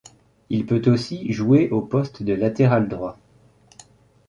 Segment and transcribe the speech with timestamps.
[0.49, 3.19] Il peut aussi jouer au poste de latéral droit.